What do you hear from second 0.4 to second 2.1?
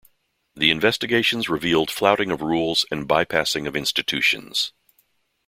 The investigations revealed